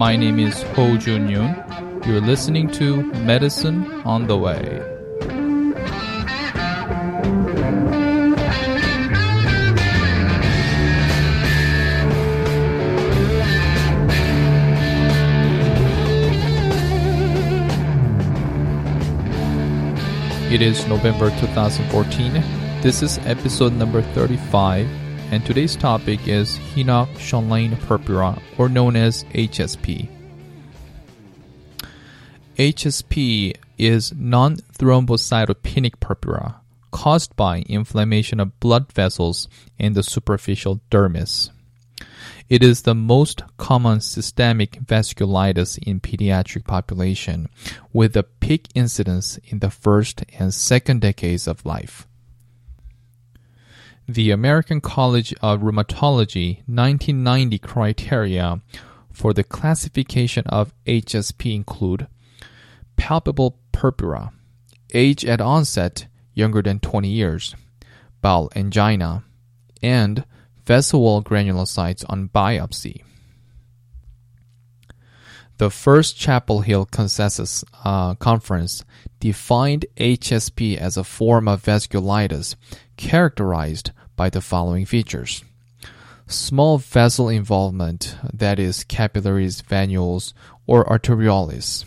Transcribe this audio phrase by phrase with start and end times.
[0.00, 2.06] My name is Ho Jun Yoon.
[2.06, 4.80] You're listening to Medicine on the Way.
[20.50, 22.42] It is November 2014.
[22.80, 24.99] This is episode number 35
[25.30, 30.08] and today's topic is Henoch-Schönlein purpura, or known as HSP.
[32.56, 39.48] HSP is non-thrombocytopenic purpura caused by inflammation of blood vessels
[39.78, 41.50] in the superficial dermis.
[42.48, 47.48] It is the most common systemic vasculitis in pediatric population
[47.92, 52.08] with a peak incidence in the first and second decades of life.
[54.10, 58.60] The American College of Rheumatology 1990 criteria
[59.12, 62.08] for the classification of HSP include
[62.96, 64.32] palpable purpura,
[64.92, 67.54] age at onset younger than 20 years,
[68.20, 69.22] bowel angina,
[69.80, 70.24] and
[70.66, 73.04] vessel granulocytes on biopsy.
[75.58, 78.82] The first Chapel Hill Consensus uh, Conference
[79.20, 82.56] defined HSP as a form of vasculitis
[83.00, 85.42] characterized by the following features.
[86.26, 90.32] Small vessel involvement, that is, capillaries, venules,
[90.66, 91.84] or arterioles.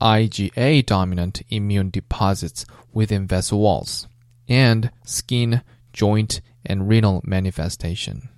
[0.00, 4.06] IgA dominant immune deposits within vessel walls,
[4.48, 8.28] and skin, joint, and renal manifestation.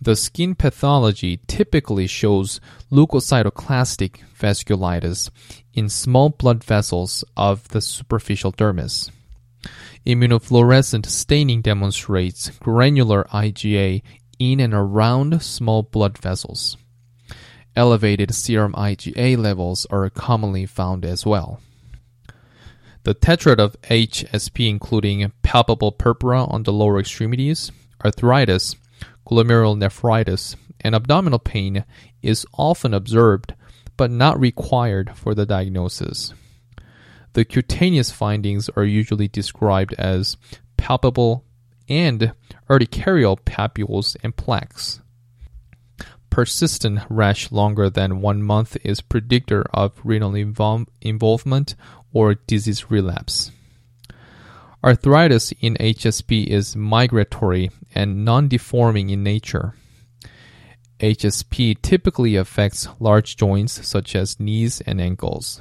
[0.00, 2.60] The skin pathology typically shows
[2.92, 5.30] leukocytoclastic vasculitis
[5.74, 9.10] in small blood vessels of the superficial dermis.
[10.06, 14.02] Immunofluorescent staining demonstrates granular IgA
[14.38, 16.76] in and around small blood vessels.
[17.76, 21.60] Elevated serum IgA levels are commonly found as well.
[23.04, 27.70] The tetrad of HSP, including palpable purpura on the lower extremities,
[28.04, 28.76] arthritis,
[29.26, 31.84] glomerulonephritis, and abdominal pain,
[32.22, 33.54] is often observed
[33.96, 36.32] but not required for the diagnosis.
[37.32, 40.36] The cutaneous findings are usually described as
[40.76, 41.44] palpable
[41.88, 42.32] and
[42.68, 45.00] urticarial papules and plaques.
[46.30, 51.74] Persistent rash longer than one month is predictor of renal invol- involvement
[52.12, 53.50] or disease relapse.
[54.82, 59.74] Arthritis in HSP is migratory and non-deforming in nature.
[61.00, 65.60] HSP typically affects large joints such as knees and ankles.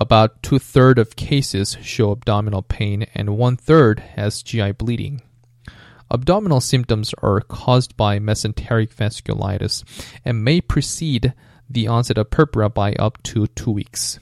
[0.00, 5.22] About two thirds of cases show abdominal pain, and one third has GI bleeding.
[6.08, 9.82] Abdominal symptoms are caused by mesenteric vasculitis
[10.24, 11.34] and may precede
[11.68, 14.20] the onset of purpura by up to two weeks.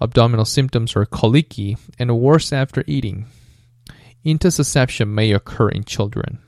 [0.00, 3.26] Abdominal symptoms are colicky and worse after eating.
[4.24, 6.38] Intussusception may occur in children.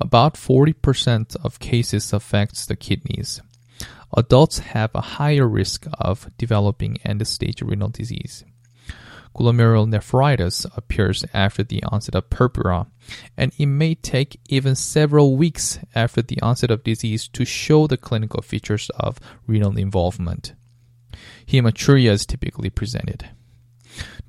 [0.00, 3.40] About 40% of cases affects the kidneys
[4.16, 8.44] adults have a higher risk of developing end stage renal disease.
[9.34, 12.86] Glomerulonephritis appears after the onset of purpura,
[13.36, 17.96] and it may take even several weeks after the onset of disease to show the
[17.96, 20.54] clinical features of renal involvement.
[21.46, 23.28] Hematuria is typically presented.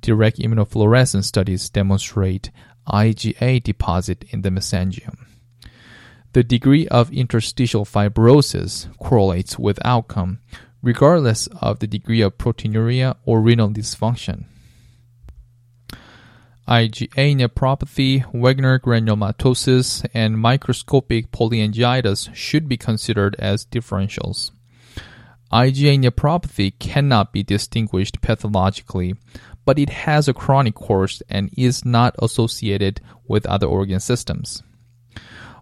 [0.00, 2.50] Direct immunofluorescence studies demonstrate
[2.88, 5.26] IgA deposit in the mesangium.
[6.36, 10.40] The degree of interstitial fibrosis correlates with outcome,
[10.82, 14.44] regardless of the degree of proteinuria or renal dysfunction.
[16.68, 24.50] IgA nephropathy, Wegener granulomatosis, and microscopic polyangiitis should be considered as differentials.
[25.50, 29.14] IgA nephropathy cannot be distinguished pathologically,
[29.64, 34.62] but it has a chronic course and is not associated with other organ systems.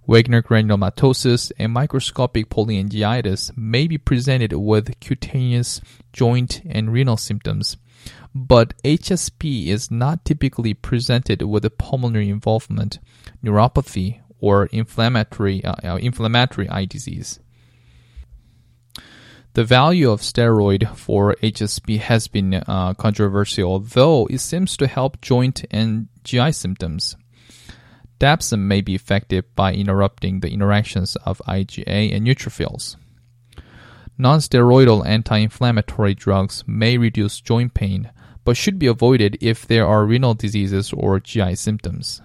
[0.07, 5.81] Wegener granulomatosis and microscopic polyangiitis may be presented with cutaneous,
[6.13, 7.79] joint, and renal symptoms,
[8.35, 12.99] but HSP is not typically presented with a pulmonary involvement,
[13.43, 17.41] neuropathy, or inflammatory, uh, uh inflammatory eye disease.
[19.55, 25.23] The value of steroid for HSP has been uh, controversial, though it seems to help
[25.23, 27.17] joint and GI symptoms.
[28.25, 32.97] Dapsone may be effective by interrupting the interactions of IgA and neutrophils.
[34.19, 38.11] Nonsteroidal anti-inflammatory drugs may reduce joint pain,
[38.43, 42.23] but should be avoided if there are renal diseases or GI symptoms.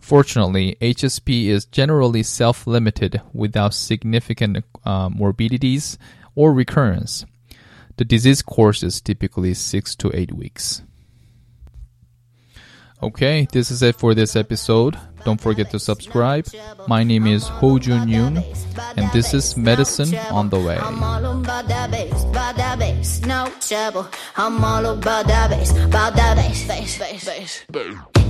[0.00, 5.96] Fortunately, HSP is generally self limited without significant uh, morbidities
[6.34, 7.24] or recurrence.
[7.98, 10.82] The disease course is typically 6 to 8 weeks.
[13.04, 14.96] Okay, this is it for this episode.
[15.26, 16.46] Don't forget to subscribe.
[16.88, 18.42] My name is Ho Jun Yoon,
[18.96, 20.78] and this is Medicine on the Way.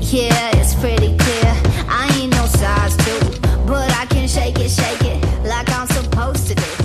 [0.01, 1.53] Yeah, it's pretty clear.
[1.87, 6.49] I ain't no size two, but I can shake it, shake it like I'm supposed
[6.49, 6.84] to do.